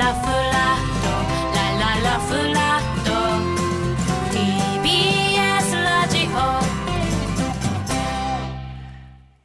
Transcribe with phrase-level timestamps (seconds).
[0.00, 0.32] ラフラッ
[1.02, 1.08] ト
[1.54, 3.10] ラララフラット
[4.32, 6.26] TBS ラジ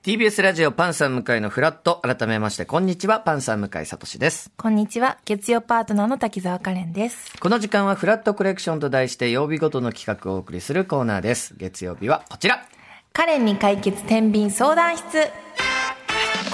[0.07, 1.99] オ TBS ラジオパンサー向井のフラット。
[2.01, 3.19] 改めまして、こんにちは。
[3.19, 4.49] パンサー向井聡です。
[4.55, 5.18] こんにちは。
[5.26, 7.37] 月曜パートナーの滝沢カレンです。
[7.37, 11.53] この時間はフラットコレクションと題して曜日ごとの企画をお送りするコーナーです。
[11.58, 12.65] 月曜日はこちら。
[13.12, 15.03] カレンに解決天秤相談室。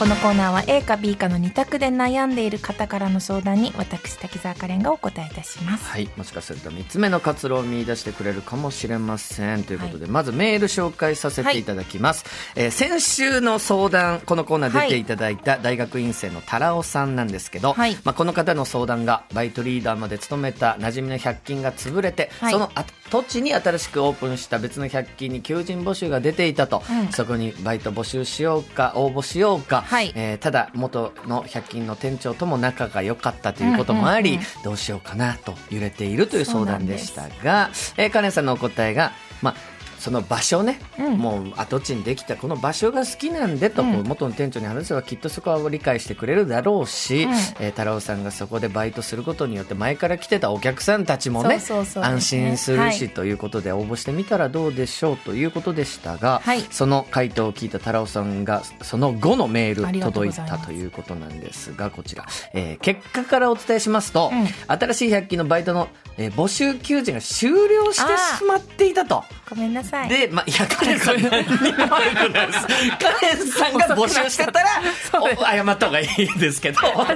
[0.02, 5.84] このコーナーは A か B かの2択で悩んでいる方からの相談に私滝沢カレンがお答えいたします。
[5.84, 6.10] はい。
[6.18, 9.64] もしかすると3つ目の活路を見出してくれるかもしれません。
[9.64, 12.26] ということで、まずメール紹介させていただきます。
[12.56, 30.14] えー先週の相談、このコーナー出ていただいた大学院生のタラオさんなんですけど、はいまあ、この方の相談がバイトリーダーまで勤めた馴染みの100均が潰れて、はいその跡地に新しくオープンした別の100均に求人募集が出ていたと、うんそこにバイト募集しようか応募しようか、はい。
[30.16, 39.56] えーただ元の100均の店長とも仲が良かったということもあり、うんうんどうしようかなと揺れているという相談でしたが、えーカレンさんのお答えが、まあ、
[40.02, 41.18] その場所ね、うん。
[41.18, 47.32] もう跡地にできたこの場所が好きなんでと、こううん元の店長に話せばきっとそこは理解してくれるだろうし、うん。
[47.60, 51.62] えー太郎さんがそこでバイトすることによって前から来てたお客さんたちもね
[51.96, 53.10] 安心するし、はい。
[53.10, 56.62] ということで応募してみたらどうでしょうということでしたが、はい。
[56.72, 64.48] その回答を聞いた太郎さんがその後のメール届いたということなんですがこちら、えー結果からお伝えしますと、うん。
[64.68, 69.24] 新しい100均のバイトの、えー募集求人が終了してしまっていたと。
[69.54, 70.10] ごめんなさい。
[70.10, 72.68] で、まあ、いや、カレンさん、何にも悪くないです。
[72.68, 74.68] カレンさんが募集してたら、
[75.12, 77.14] 謝った方がいいですけど、カ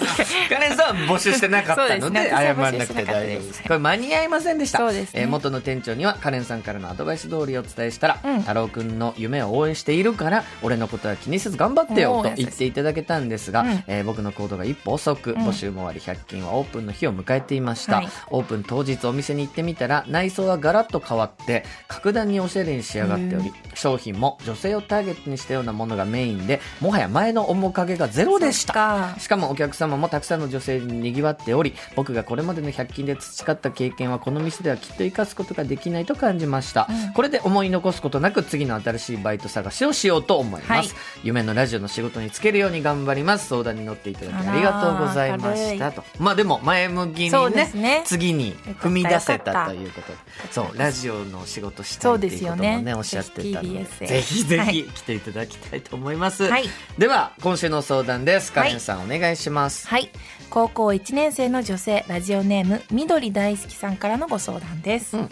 [0.59, 3.63] レンさんは募集してなかったので、で謝らなくて大丈夫です。
[3.63, 4.80] これ間に合いませんでした。
[4.80, 17.97] そうですねえー元の店長には、カレンさんからのアドバイス通りお伝えしたら、うん太郎くんの夢を応援しているから、俺のことは気にせず頑張ってよ、と言っていただけたんですが、うんえー僕の行動が一歩遅く、ん募集も終わり、100均はオープンの日を迎えていました。
[17.97, 29.16] はいオープン当日お店に行ってみたら内装はガラッと変わって格段におしゃれに仕上がっており商品も女性をターゲットにしたようなものがメインでもはや前の面影がゼロでした。
[29.19, 37.14] しかもお客様もたくさんの女性に賑わっており僕がこれまでの100均で培った経験はこの店ではきっと生かすことができないと感じました、うん。
[37.14, 40.85] これで思い残すことなく次の新しいバイト探しをしようと思います、はい。
[41.24, 43.47] 夢のラジオの仕事に就けるように頑張ります。
[43.47, 46.03] 相談に乗っていただきありがとうございましたと。
[46.19, 48.03] まあでも前向きにねすね。
[48.06, 50.18] 次に踏み出せたたということで。
[50.52, 56.66] そうラジオの仕事したそいうっていうですよねねおっしゃってたのでぜひぜひ来ていただきたいと思います、はい。
[56.98, 58.52] では今週の相談です。
[58.52, 59.88] カはいレンさん、お願いします。
[59.88, 60.09] はい。
[60.50, 65.18] 高校1年生の女性、ラジオネーム、緑大好きさんからのご相談です。
[65.18, 65.30] うん。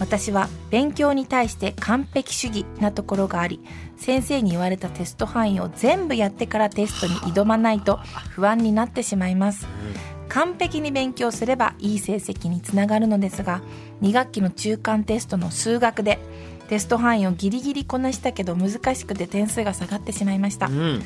[0.00, 3.60] 私は勉強に対して完璧主義なところがあり、
[3.96, 8.00] 先生に言われたテスト範囲を全部やってからテストに挑まないと
[8.30, 9.66] 不安になってしまいます。
[10.28, 13.62] 完璧に勉強すればいい成績につながるのですが
[14.02, 16.18] 2学期の中間テストの数学で
[16.68, 21.02] テスト範囲をギリギリこなしたけど難しくて点数が下がってしまいました、うん。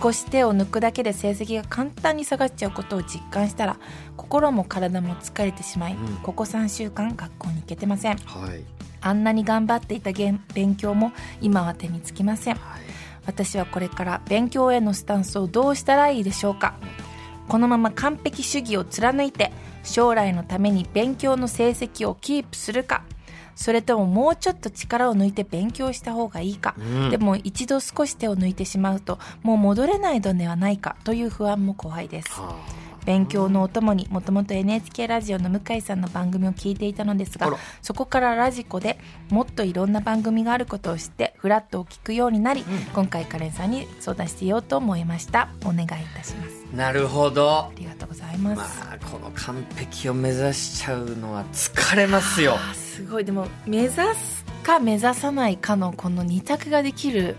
[0.00, 3.78] 少し手を抜くだけで成績が簡単に下がっちゃうことを実感したら
[4.16, 6.16] 心も体も疲れてしまい、うん。
[6.18, 8.16] ここ3週間学校に行けてません。
[8.18, 8.64] はい。
[9.00, 12.54] あんなに頑張っていた勉強も今は手につきません。
[12.54, 12.80] はい。
[13.26, 16.74] 私はこれから勉強へのスタンスをどうしたらいいでしょうか
[17.52, 19.52] このまま完璧主義を貫いて
[19.84, 23.04] 将来のために勉強の成績をキープするか。
[23.54, 27.10] それとももうちょっと力を抜いて勉強した方がいいか、うん。
[27.10, 32.40] でも一度少し手を抜いてしまうともう戻れないのではないかという不安も怖いです。
[32.40, 32.56] は
[33.04, 38.98] 勉強のお供にもともと NHK ラジオの向井さんの番組を聞いていたのですがそこからラジコで
[39.30, 42.64] もっといろんな番組があることを知ってフラットを聞くようになり、
[42.94, 45.48] 今回カレンさんに相談してようと思いました。
[45.64, 46.64] お願いいたします。
[46.72, 47.50] あなるほど。
[47.50, 52.54] ありがとうございます、まあこの完璧を目指しちゃうのは疲れますよ。
[52.54, 53.24] あすごい。
[53.24, 57.36] でも目指すか目指さないかのこの二択ができる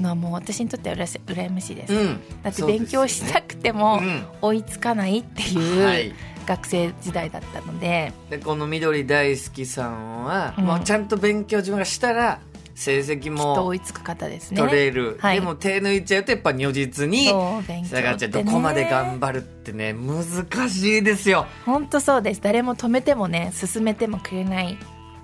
[0.00, 2.20] のはもう私にとってはうらし羨ましいです、うん。
[2.42, 4.24] だって勉強したくてもうん。
[4.42, 6.08] 追いつかないってはい。
[6.08, 6.14] いう
[6.46, 10.64] 学生時代だったので、でこの緑大好きさんは、うん。
[10.64, 12.40] もうちゃんと勉強自分がしたら
[12.74, 14.60] 成績も追いつく方ですね。
[14.60, 15.36] 取れる、はい。
[15.36, 21.46] でも手抜いちゃうとやっぱ如実に下がっちゃねどこまで頑張るってね難しいですよ。
[21.64, 22.40] 本当そうです。
[22.42, 24.76] 誰も止めてもね進めてもくれない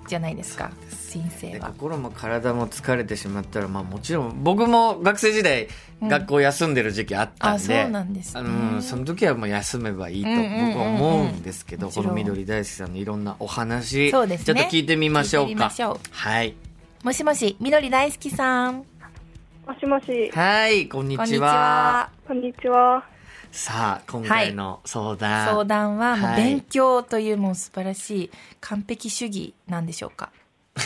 [0.07, 0.71] じゃないですか。
[1.09, 5.67] 人生では心も体も疲れてしまったら、まあ、もちろん僕も学生時代、
[6.01, 6.07] うん。
[6.07, 8.39] 学校休んでる時期あったんであそうなんですね。
[8.39, 14.45] あのその時はもう休めばいいと僕は思うんですけど、この緑大好きさんのいろんなお話そうですね。
[14.45, 15.71] ちょっと聞いてみましょうか。
[16.11, 16.55] はい。
[17.03, 18.85] もしもし緑大好きさん。
[19.67, 22.09] もしもし、はいこんにこんにちは。
[22.27, 23.05] こんにちは。
[23.51, 25.45] さあ、今回の相談。
[25.47, 28.31] 相談は勉強というもう素晴らしい
[28.61, 30.29] 完璧主義なんでしょうか。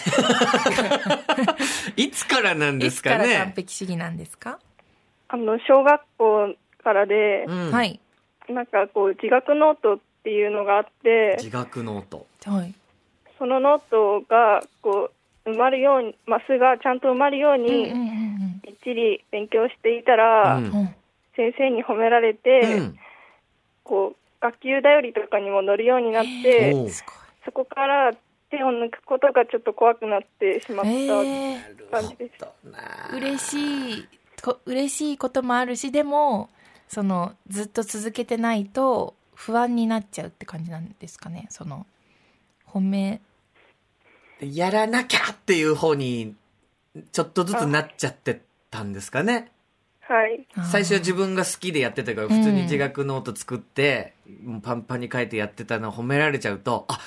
[1.96, 3.54] いつからなんでいすかつから完ね。
[3.56, 4.60] 璧主義なんですか、
[5.28, 7.72] あの小学校からで、うん。
[7.72, 8.00] はい。
[8.50, 12.26] なんかこう自学ノートっていうのがあって自学ノート。
[12.46, 12.74] はい。
[13.38, 15.12] そのノートがこ
[15.46, 18.62] う埋まるようにマスがちゃんと埋まるよううんうんにうん。
[18.64, 20.96] びっちり勉強していたら、うん
[21.36, 23.00] 先生に褒められて、うん。
[23.84, 27.06] こう学級だよりとかにも載るようになって、おうす
[27.46, 28.14] そこから
[28.50, 32.42] 手を抜くことがちょっと怖くなってしまった感じです。
[32.42, 33.18] なるほどな。
[33.18, 34.08] 嬉しい
[34.42, 36.50] こ嬉しいこともあるしでも
[36.88, 41.46] そのずっと続けてないと不安になっちゃうって感じなんですかね？
[41.50, 41.86] その
[42.68, 43.22] 褒め。
[44.42, 46.36] やらなきゃっていう方に、
[47.12, 48.42] ちょっとずつなっちゃって
[48.72, 49.52] たんですかね？
[50.07, 50.46] はい。
[50.72, 54.13] 最初は自分が好きでやってたから、普通にうん自学ノート作って、
[54.44, 57.00] もうパンパンに書いてやってたのを褒められちゃうと、あ、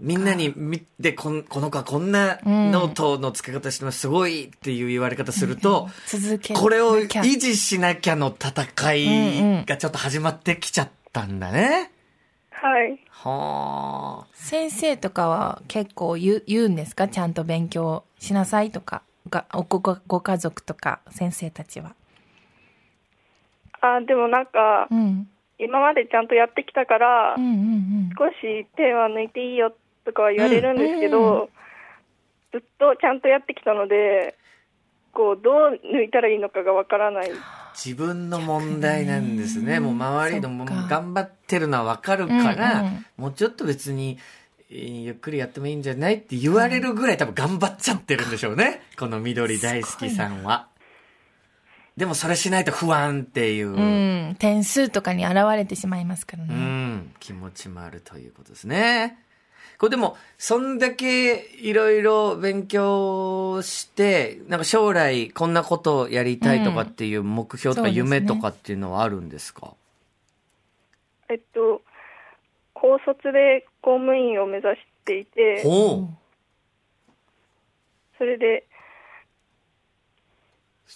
[0.00, 11.92] みんなに見て、こんこの子はこんなうんノートの付け方してます、すごいっていう言われ方すると、続けこれを維持しなきゃの戦いがちょっと始まってきちゃったんだね。
[12.50, 12.98] はい。
[13.10, 14.26] はあ。
[14.34, 17.06] 先生とかは結構言う言うんですか？
[17.08, 21.94] ちゃんと勉強しなさいとかがおごごご家族とか先生たちは
[23.96, 25.28] あでもなんかうん。
[25.56, 28.10] 今までちゃんとやってきたから、うんうんうん。
[28.18, 29.72] 少し手は抜いていいよ
[30.04, 31.40] とかは言われるんですけど、うん。
[31.42, 31.48] うん
[32.54, 34.36] ずっとちゃんとやってきたので
[35.12, 37.30] こうどう抜いたらいいのかがわからない。
[37.74, 39.80] 自分の問題なんですね。
[39.80, 43.06] もう周りのも頑張ってるのはわかるから、うんうん。
[43.16, 44.18] もうちょっと別に、
[44.70, 48.82] えーゆっくりやってもいいんじゃないって言われるぐらい多分頑張っちゃってるんでしょうね。
[48.98, 50.68] この緑大好きさんは。
[51.96, 59.18] でもそれしないと不安っていう、ううん、ん点数とかに現れてしまいますからね、気持ちもあるということですね。
[59.78, 69.74] これでも、そんだけいろいろ勉強して、なんか将来こんなことをやりたいとかっていう目標とか夢とかっていうのはあるんですか？
[71.28, 71.82] えっと
[72.72, 76.08] 高卒で公務員を目指していてほう。
[78.18, 78.64] それで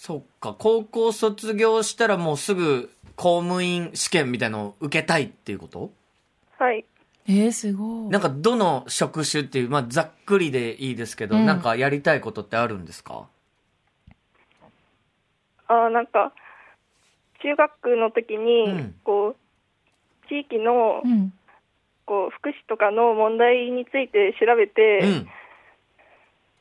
[0.01, 5.91] そっか、高校卒業したらもうすぐ公務員試験みたいのを受けたいっていうこと？
[6.57, 6.85] はい。
[7.27, 8.09] えー、すごい。
[8.09, 11.45] なんかどの職種っていう、まあざっくりでいいですけど、うん。
[11.45, 13.27] なんかやりたいことってあるんですか？
[15.67, 16.31] あなんか
[17.43, 18.95] 中学の時に、うん。
[19.03, 21.33] こう地域のうん。
[22.05, 25.27] こう福祉とかの問題について調べて、うん。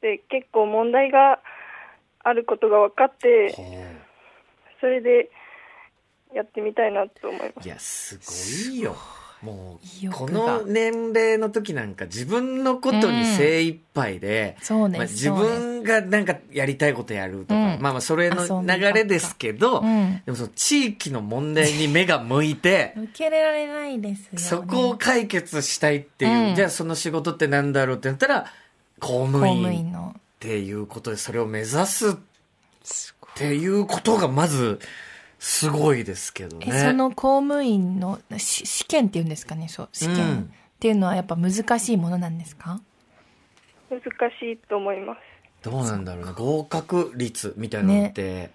[0.01, 1.39] で結構問題が
[2.29, 3.55] あることが分かって
[4.81, 5.31] それで
[6.35, 7.67] やってみたいなと思います。
[7.67, 8.97] いや、すごいよ。
[9.43, 10.33] もう、こが。
[10.33, 17.81] の年齢の時なんか自分のことに精一杯で、そうまあ、自分がなんかやりたいことやるとか、うん。
[17.81, 20.23] まあまあそれの流れですけど、うん。
[20.27, 26.55] でもその地域の問題に目が向いて、 受けられないですよ、ね、そこを解決したいっていう、うん。
[26.57, 28.47] じゃあその仕事ってなんだろうってなったら、
[29.01, 32.15] 公務公務員員のっていうことでそれを目指すっ
[33.35, 34.79] ていうことがまず
[35.41, 36.67] すごいですけどね。
[36.69, 40.39] えその公務員のし試験っていうんですかねそう試験、うん。
[40.43, 40.45] っ
[40.79, 42.81] ていうのはやっぱ難しいものなんですか？
[43.91, 45.19] 難しいと思います。
[45.69, 48.51] どうなんだろうな合格率みたいなのって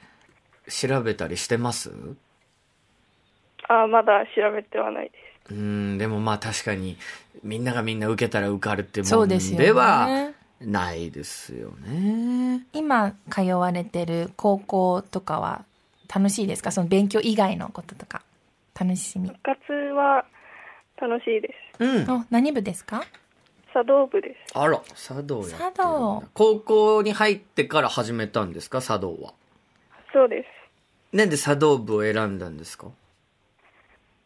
[0.70, 1.92] 調べたりしてます、
[3.68, 5.18] あまだ調べてはないで
[5.50, 5.54] す。
[5.54, 6.98] うんでもまあ確かに
[7.44, 10.34] みんながみんな受けたら受かるっていうもんそうですよではね
[10.66, 12.66] ないですよね。
[12.74, 15.66] 今通われてる高校とかは
[16.14, 16.72] 楽しいですか？
[16.72, 18.22] その勉強以外のこととか。
[18.80, 19.30] 楽しみ。
[19.30, 20.26] 部活は
[21.00, 21.84] 楽しいです。
[21.84, 22.10] うん。
[22.10, 23.04] あ何部ですか？
[23.74, 24.58] 茶道部です。
[24.58, 26.24] あら、茶道や茶道。
[26.34, 28.82] 高校に入ってから始めたんですか？
[28.82, 29.34] 茶道は。
[30.12, 31.16] そうです。
[31.16, 32.88] なんで茶道部を選んだんですか？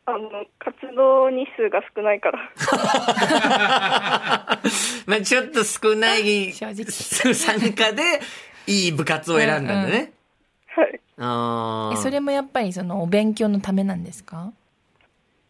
[0.10, 2.40] あの活動日数が少ないから。
[5.06, 6.74] まあちょっと少ない 参
[7.74, 8.22] 加で
[8.68, 10.14] いい部活を選んだんだね。
[10.76, 11.00] はい。
[11.20, 14.54] あそれもやっぱりそのお勉強のためなんですか？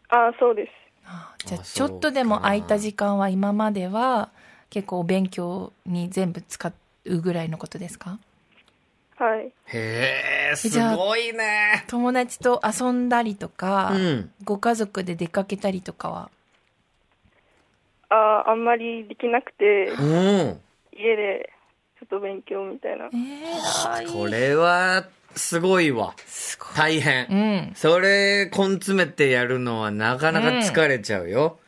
[0.08, 0.72] あそうです。
[1.06, 4.30] あじゃあちょっとでも空いた時間は今までは
[4.70, 6.72] 結構お勉強に全部使
[7.04, 8.18] うぐらいのことですか？
[9.18, 11.84] はいへえ、すじゃあごいね。
[11.88, 14.30] 友達と遊んだりとか、うん。
[14.44, 16.30] ご家族で出かけたりとかは？
[18.10, 20.60] ああんまりできなくてうん。
[20.92, 21.50] 家で
[21.98, 26.14] ちょっと勉強みたいなえー、これは、すごいわ。
[26.24, 26.76] すごい。
[26.76, 27.26] 大変。
[27.26, 27.74] うん。
[27.74, 31.58] それ、根詰めてやるのはなかなか疲れちゃうよ。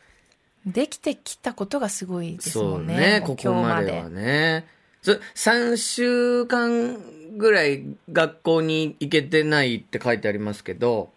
[0.65, 2.95] できてきたことがすごいですそうもんね。
[2.95, 4.65] ね、もうここまではね。
[5.01, 6.97] そ3週間
[7.41, 11.09] ぐらい学校に行けてないって書いてありますけど、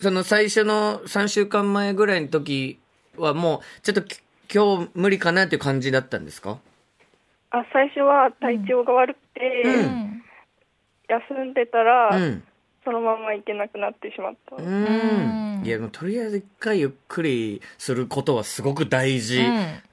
[0.00, 2.78] その最初の3週間前ぐらいの時
[3.16, 4.20] はもう、ちょっとき
[4.52, 6.58] 今日無理かなっていう感じだったんですか？
[7.50, 10.22] あ最初は体調が悪くて、うんうん。
[11.08, 12.44] 休んでたら、うん。
[12.84, 14.56] そのまま行けなくなってしまった。
[14.56, 19.40] うんうんいや、もうとりあえず一回ゆっくりすることはすごく大事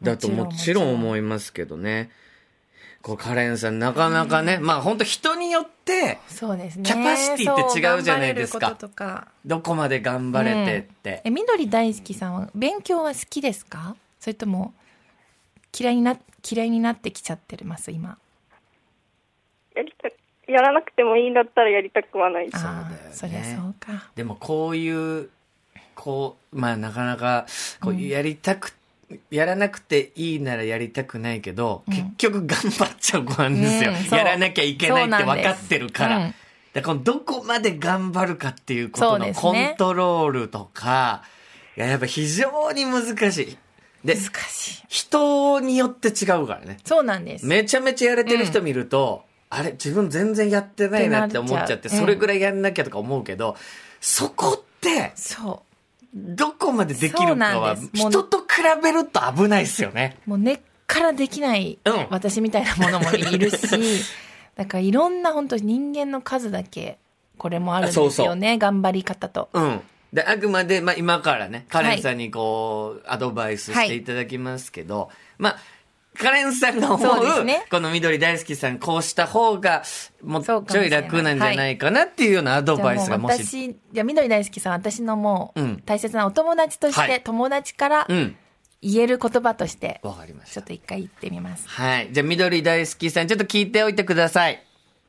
[0.01, 2.09] だとうんもちろん思いますけどね。
[3.01, 6.83] こう、カレンさん、なかなかね、まあ本当人によって、そうですね。
[6.83, 9.29] キャパシティって違うじゃないですかこととか。
[9.45, 11.21] どこまで頑張れてって。
[11.23, 13.95] え、緑大好きさんは勉強は好きですか？
[14.19, 14.73] それとも
[15.77, 16.17] 嫌いにな、
[16.49, 18.17] 嫌いになってきちゃってます、今？
[19.75, 20.09] やりた
[20.51, 22.51] やらなくてもいいんだったらやりたくはない。
[22.51, 24.09] そうだよねそりゃそうか。
[24.15, 25.29] でもこういう、
[25.95, 27.45] こう、まあなかなか、
[27.79, 28.73] こうやりたく、
[29.31, 33.91] やらなくていいならやりたくないけど、うん結局頑張っちゃう子なんですよ。
[33.91, 36.09] うんやらなきゃいけないって分かってるから。
[36.09, 36.35] そうなんで
[36.73, 41.23] だからこのどこまで頑張るかっていうことのコントロールとか、
[41.75, 43.57] いややっぱ非常に難しい。
[44.05, 44.83] で、難しい。
[44.87, 46.77] 人によって違うからね。
[46.85, 47.45] そうなんです。
[47.45, 53.57] めちゃめちゃやれてる人見ると、あれ自分全然やってないなって思っちゃって、それぐらいやんなきゃとか思うけど、
[53.99, 55.63] そこって、そ
[56.13, 58.45] どこまでできるかは人と比
[58.81, 60.17] べると危ないですよね。
[60.27, 60.31] う。
[60.31, 63.57] もう根っからできないうん私みたいなものもいるし、
[64.55, 66.97] だからいろんな本当に人間の数だけ、
[67.37, 68.11] これもあるんですよね。
[68.11, 69.49] そうそう頑張り方と。
[69.53, 69.81] うん。
[70.11, 75.57] で、あくまで、まあ今からね、カレンさんにこう、アドバイスしていただきますけど、まあ、
[76.17, 77.07] カレンさんが思
[77.41, 79.83] うねこの緑大好きさん、こうした方が、
[80.23, 83.43] もうちょい楽なんじゃないかなっていうようなアドバイスがもし。
[83.43, 88.35] 私、じゃあ緑大好きさん、私のもううん大切なお友達として、はい友達からうん。
[88.81, 90.67] 言える言葉として、わかりましたちょっ。
[90.67, 91.67] と一回言ってみます。
[91.67, 92.09] はい。
[92.11, 94.63] じゃあ、緑大好きさん、ちょっと聞いておいてください。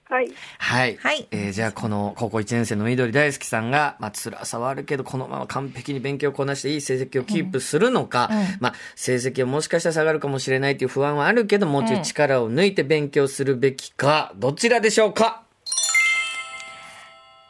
[0.04, 0.32] はい。
[0.58, 0.96] はい。
[0.96, 15.44] はいえーじゃあ、この高校1年生の緑大好きさんが、まあ、辛さはあるけど、このまま完璧に勉強をこなしていい成績をキープするのか、うんうんまあ、成績はもしかしたら下がるかもしれないという不安はあるけど、もうちょい力を抜いて勉強するべきか、どちらでしょうか？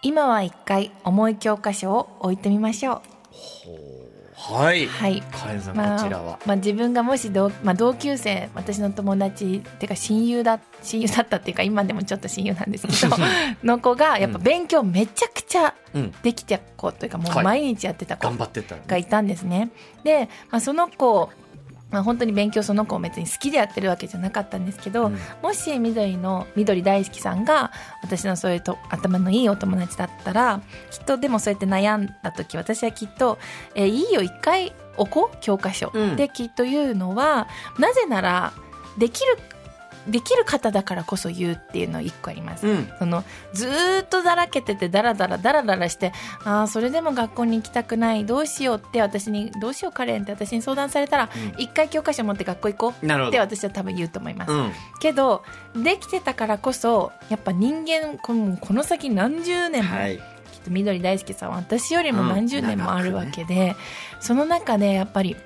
[0.03, 4.00] 今は一回重い教科書を置いてみましょう。
[4.41, 4.87] はい。
[4.87, 5.23] はい。
[5.31, 6.39] カレンさん、まあこちらは。
[6.47, 13.17] まあ、自分がもし同,、まあ、同級生私の友達っていうか親友だ親友だったっていうか今でもちょっと親友なんですけど
[13.63, 16.13] の子がやっぱ勉強めちゃくちゃうん。
[16.23, 18.87] できてた子というかもはいう毎日やってた子頑張ってったらね。
[18.89, 19.71] がいたんですね。
[20.05, 21.29] で、まあ、その子
[21.91, 25.19] まあ、本当に勉強その子を別に好きでやってるわけじゃなかったんですけど、うん。
[25.43, 33.39] もし緑の緑大好きさんが私のそういうと頭のいいお友達だったらきっとでもそうやって悩んだ時私はきっと
[33.75, 36.17] 「えいいよ一回置こう教科書」うん。
[36.17, 38.53] できっと言うのはなぜなら
[38.99, 39.39] できる
[40.09, 42.67] できる方だからこそ言うっていうの一個あります。
[42.67, 42.89] うん。
[42.99, 46.13] そのずーっとだらけててだらだらだらだらして
[46.45, 53.07] ああそれでも学校に行きたくないどうしようって私にどうしようカレンって私に相談されたらうん一、回教科書持って学校行こう。
[53.07, 54.73] って私は多分言うと思います、うん。
[55.01, 55.43] けど
[55.75, 60.19] できてたからこそやっぱ人間このこの先何十年も、はい。
[60.19, 60.23] きっ
[60.65, 63.77] と緑大好きさんは私よりも何十年もあるわけで、
[64.19, 65.37] その中でやっぱり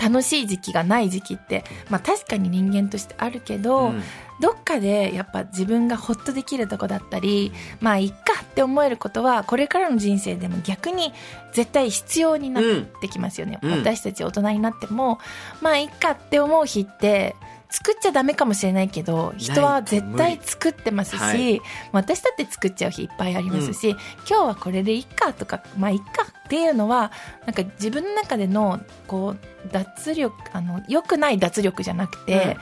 [0.00, 4.02] 楽しい時期がない時期って、まあ、確かに人間としてあるけど、うん。
[4.40, 11.12] どっかでやっぱ自分がホッとできるとこだったりまあいっかって思えることはこれからの人生でも逆に
[11.52, 12.64] 絶対必要になっ
[13.00, 13.70] てきますよね、うん。
[13.78, 15.20] 私たち大人になっても
[15.60, 17.36] まあいっかって思う日って
[17.70, 27.10] 作っちゃダメかもしれないけど人は絶対作ってますし、無理私だって作っちゃう日いっぱいありますし、今日はこれでいっかとかまあいっかっていうのは
[27.46, 29.38] なんか自分の中でのこう
[29.72, 32.56] 脱力あの良くない脱力じゃなくて、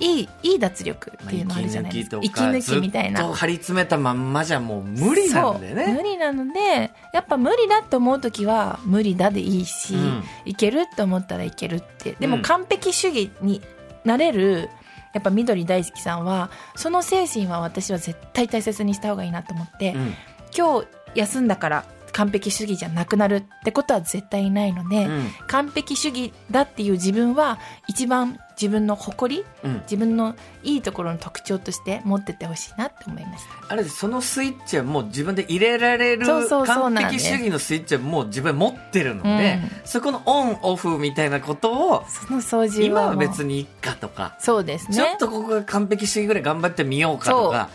[0.00, 2.18] いいいい脱力っていうのあるじゃないですか。
[2.22, 3.20] 息抜きみたいな。
[3.20, 5.76] ずっと張り詰めたまんまじゃもう無理なんでそう。
[5.76, 6.02] 無ね。
[6.02, 10.24] 理なのでやっぱ無理だって思う時は無理だでいいし、うん。
[10.46, 12.12] いけるって思ったらいけるって。
[12.18, 12.30] でうん。
[12.32, 13.62] も完璧主義に
[14.04, 14.70] なれる
[15.12, 20.14] やっぱ緑大好きさんはその精神は私は絶対大切にした方がいいなと思って、うん。
[20.56, 21.84] 今日休んだから
[22.14, 25.30] 完璧主義じゃなくなるってことは絶対ないので、うん。
[25.48, 29.80] 完璧主義だっていう自分は一番自分の誇りうん。
[29.82, 33.72] 自分のいいところの特徴として持っててほしいなって思いました。
[33.72, 39.70] あれそのスイッチはもう自分で入れられる完璧主義のスイッチはもう自分持ってるので、うん。
[39.84, 44.96] そこのオンオフみたいなことをその操縦はもう今は別にいっかとか、そうですね。
[44.96, 47.70] ちょっとここが完璧主義ぐらい頑張ってみようかとか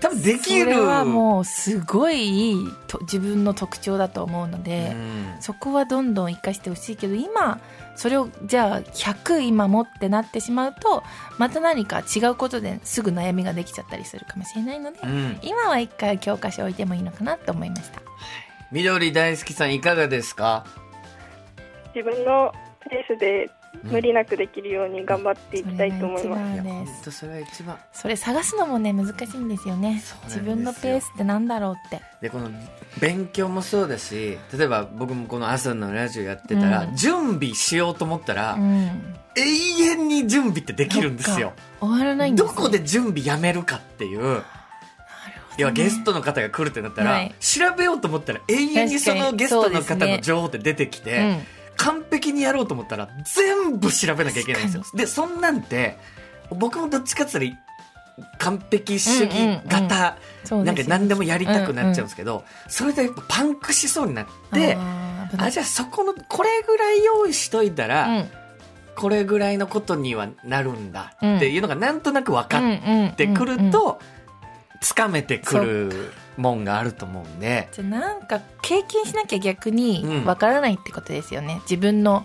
[0.00, 0.64] 多分できる。
[0.64, 5.36] それはもうすごいいいと自分の特徴だと思うので、うん。
[5.40, 7.60] そこはどんどん生かしてほしいけど今
[7.96, 11.02] それをじゃあ100今持ってなってしまうと
[11.38, 15.38] また何か違うことですぐ悩みができちゃったりするかもしれないので、うん。
[15.42, 18.00] 今は一回教科書置いてもいいのかなと思いました。
[18.70, 20.66] 緑大好きさんいかがですか？
[21.94, 22.52] 自分の
[22.88, 23.50] ペースで
[23.82, 26.54] 無理なくできるように頑張っていきたいと思います。
[26.54, 27.78] いやが一番です本当それが一番。
[27.92, 30.02] それ探すのもね難しいんですよね。
[30.24, 32.02] 自分のペースってなんだろうって。
[32.20, 32.50] でこの
[33.00, 36.96] 勉強もそうだし例えば僕もこの朝のラジオやってたら、うん。
[36.96, 39.16] 準備しようと思ったら、うん。
[39.36, 39.42] 永
[39.82, 41.52] 遠に準備ってできるんですよ。
[41.80, 44.42] 終わらないんですどこで準備やめるかっていう。
[45.56, 47.34] 要はゲストの方が来るってなったら、はい。
[47.40, 54.82] 調べようと思ったら永遠にそのゲストの方の情報って出てきて、うん完璧にやろうと思ったら全部調べなきゃいけないんですよ。
[54.82, 55.96] 確でそんなんて
[56.50, 57.60] 僕もどっちかって言った
[58.20, 59.32] ら完璧主義
[59.66, 68.28] 型、なんかそうですよ何でもやりたくなっちゃうんですけど、それでやっぱパンクしそうになってあじゃあそこのこれぐらい用意しといたら、うん。
[68.96, 74.00] これぐらいのことにはなるんだっていうのがなんとなく分かっってくると
[74.80, 77.68] つかめてくるもんがあると思うんで。
[77.72, 80.24] じゃあなんか経験しなきゃ逆にうん。
[80.24, 82.24] わからないってことですよね、自分の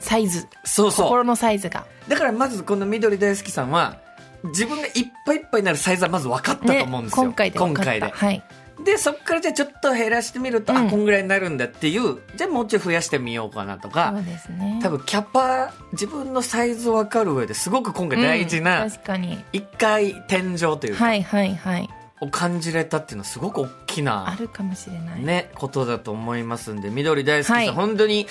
[0.00, 0.46] サイズ。
[0.64, 1.06] そうそう。
[1.06, 1.84] 心のサイズが。
[2.08, 3.98] だからまずこの緑大好きさんは
[4.44, 4.92] 自分がいっ
[5.26, 8.08] ぱいいっぱいになるサイズはまず分かったと思うんですよ、今回で今回で。
[8.08, 8.42] はい。
[8.84, 10.86] でそっからじゃあちょっと減らしてみると、うん。
[10.86, 14.12] あこんぐらいになるんだっていうじゃあもうちょい増やしてみようかなとか。
[14.14, 14.78] そうですね。
[14.80, 19.42] 多分キャパ自分のサイズ分かる上ですごく今回大事うなん確かに。
[19.52, 27.68] 一回天井というか、はいはいはいを感じれたっていうのはすごく大きあなるかもしれない、ねことだと思いますんで緑大好きさん、はい。
[27.70, 28.26] 本当に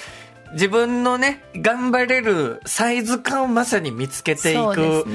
[0.54, 5.06] 自分のね頑張れるサイズ感をまさに見つけていく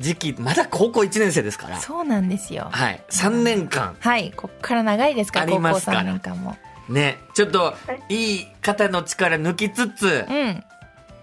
[0.00, 1.78] 時期まだ高校1年生ですから。
[1.78, 2.68] そうなんですよ。
[2.70, 3.02] はい。
[3.10, 3.96] 3年間。
[4.00, 4.32] はい。
[4.34, 6.00] こっから長いですからあり高校ますから。
[6.00, 6.56] 3年間も。
[6.88, 7.18] ね。
[7.34, 7.74] ちょっと
[8.08, 10.64] いい肩の力抜きつつうん。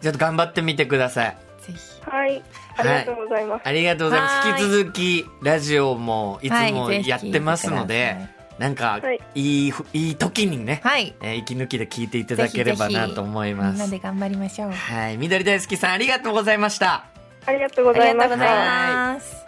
[0.01, 1.79] ちょっと頑張ってみてくださいぜひ。
[2.09, 2.43] はい、
[2.77, 3.61] ありがとうございます。
[3.65, 4.47] ありがとうございます。
[4.47, 4.61] はい。
[4.61, 9.19] 引き続きラジオもいつもはいぜひやってますので、聞いなんかはい。
[9.35, 11.15] いいふいい時にね、はい。
[11.21, 13.75] えー息抜きで聞いていただければなと思いみます。
[13.75, 14.71] んなで頑張りましょう。
[14.71, 15.17] はい。
[15.17, 17.05] 緑大好きさんありがとうございました。
[17.45, 19.44] ありがとうございましがとうございた。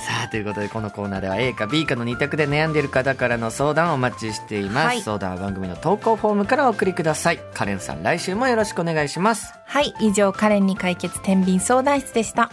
[0.00, 5.02] さあということでこのコーナーでは A か B かの2択で悩んでいる方からの相談をお待ちしています、はい。
[5.02, 7.40] 相談は番組の投稿フォームからお送りください。
[7.52, 9.52] カレンさん来週もよろしくお願いします。
[9.64, 9.94] はい。
[10.00, 12.50] 以上カレンに解決天秤相談室でした